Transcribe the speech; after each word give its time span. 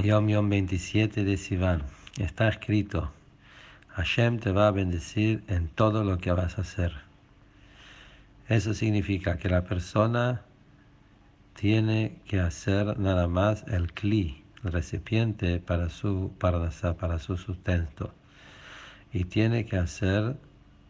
Yom 0.00 0.28
Yom 0.28 0.48
27 0.48 1.24
de 1.24 1.36
Sivan. 1.36 1.82
Está 2.18 2.48
escrito, 2.48 3.10
Hashem 3.88 4.38
te 4.38 4.52
va 4.52 4.68
a 4.68 4.70
bendecir 4.70 5.42
en 5.48 5.66
todo 5.66 6.04
lo 6.04 6.18
que 6.18 6.30
vas 6.30 6.56
a 6.56 6.60
hacer. 6.60 6.92
Eso 8.48 8.74
significa 8.74 9.38
que 9.38 9.48
la 9.48 9.64
persona 9.64 10.42
tiene 11.54 12.20
que 12.28 12.38
hacer 12.38 12.96
nada 13.00 13.26
más 13.26 13.64
el 13.66 13.92
kli, 13.92 14.44
el 14.62 14.72
recipiente 14.72 15.58
para 15.58 15.88
su, 15.88 16.32
para 16.38 17.18
su 17.18 17.36
sustento. 17.36 18.14
Y 19.12 19.24
tiene 19.24 19.66
que 19.66 19.78
hacer, 19.78 20.36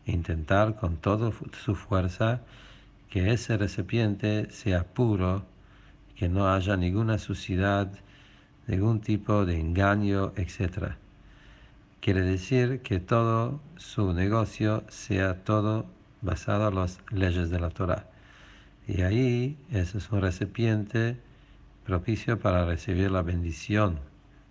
intentar 0.04 0.76
con 0.76 0.98
toda 0.98 1.32
su 1.64 1.74
fuerza 1.74 2.42
que 3.08 3.32
ese 3.32 3.56
recipiente 3.56 4.50
sea 4.50 4.84
puro, 4.84 5.46
que 6.14 6.28
no 6.28 6.52
haya 6.52 6.76
ninguna 6.76 7.16
suciedad, 7.16 7.90
ningún 8.68 9.00
tipo 9.00 9.44
de 9.44 9.58
engaño, 9.58 10.32
etc. 10.36 10.92
Quiere 12.00 12.20
decir 12.20 12.80
que 12.82 13.00
todo 13.00 13.60
su 13.76 14.12
negocio 14.12 14.84
sea 14.88 15.42
todo 15.42 15.86
basado 16.22 16.68
en 16.68 16.74
las 16.76 17.00
leyes 17.10 17.50
de 17.50 17.58
la 17.58 17.70
Torah. 17.70 18.06
Y 18.86 19.02
ahí 19.02 19.58
ese 19.72 19.98
es 19.98 20.10
un 20.10 20.20
recipiente 20.20 21.16
propicio 21.84 22.38
para 22.38 22.64
recibir 22.64 23.10
la 23.10 23.22
bendición 23.22 23.98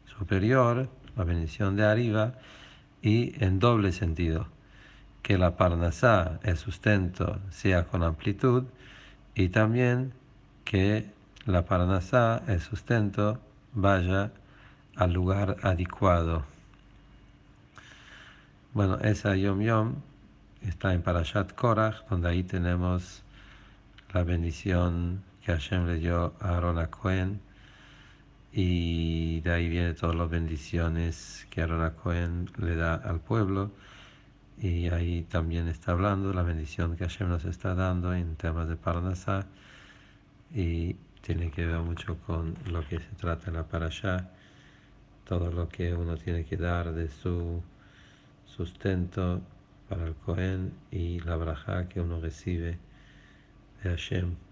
superior, 0.05 0.89
la 1.15 1.23
bendición 1.23 1.75
de 1.75 1.85
arriba, 1.85 2.33
y 3.01 3.33
en 3.43 3.59
doble 3.59 3.91
sentido, 3.91 4.47
que 5.21 5.37
la 5.37 5.55
parnasá, 5.55 6.39
el 6.43 6.57
sustento, 6.57 7.39
sea 7.51 7.85
con 7.85 8.01
amplitud, 8.01 8.63
y 9.35 9.49
también 9.49 10.13
que 10.65 11.11
la 11.45 11.65
parnasá, 11.65 12.43
el 12.47 12.59
sustento, 12.59 13.39
vaya 13.73 14.31
al 14.95 15.13
lugar 15.13 15.57
adecuado. 15.61 16.45
Bueno, 18.73 18.97
esa 18.99 19.35
Yom 19.35 19.61
Yom 19.61 19.95
está 20.61 20.93
en 20.93 21.01
Parashat 21.01 21.53
Korach, 21.53 22.07
donde 22.09 22.29
ahí 22.29 22.43
tenemos 22.43 23.23
la 24.13 24.23
bendición 24.23 25.23
que 25.43 25.51
Hashem 25.51 25.87
le 25.87 25.95
dio 25.99 26.33
a 26.39 26.57
Aaron 26.57 26.77
a 26.77 26.87
Cohen, 26.87 27.39
y 28.51 29.41
de 29.41 29.51
ahí 29.51 29.69
vienen 29.69 29.95
todas 29.95 30.15
las 30.15 30.29
bendiciones 30.29 31.47
que 31.49 31.61
Aaron 31.61 31.83
a 31.83 31.91
Cohen 31.91 32.49
le 32.57 32.75
da 32.75 32.95
al 32.95 33.19
pueblo. 33.19 33.71
Y 34.59 34.89
ahí 34.89 35.23
también 35.29 35.67
está 35.67 35.91
hablando 35.91 36.33
la 36.33 36.41
bendición 36.41 36.97
que 36.97 37.03
Hashem 37.03 37.29
nos 37.29 37.45
está 37.45 37.75
dando 37.75 38.13
en 38.13 38.35
temas 38.35 38.67
de 38.67 38.75
Parnasá. 38.75 39.45
Tiene 41.27 41.51
que 41.51 41.65
ver 41.65 41.79
mucho 41.79 42.17
con 42.25 42.55
lo 42.71 42.87
que 42.87 42.99
se 42.99 43.15
trata 43.17 43.49
en 43.49 43.55
la 43.55 43.67
parasha, 43.67 44.29
todo 45.25 45.51
lo 45.51 45.67
que 45.67 45.93
uno 45.93 46.15
tiene 46.15 46.45
que 46.45 46.55
dar 46.55 46.93
de 46.93 47.09
su 47.09 47.61
sustento 48.45 49.41
para 49.89 50.05
el 50.07 50.15
Cohen 50.15 50.71
y 50.89 51.19
la 51.19 51.35
braja 51.35 51.89
que 51.89 51.99
uno 51.99 52.21
recibe 52.21 52.79
de 53.83 53.89
Hashem. 53.89 54.46